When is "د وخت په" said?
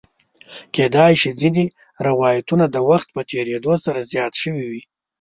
2.69-3.21